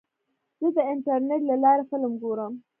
[0.61, 2.53] زه د انټرنیټ له لارې فلم ګورم.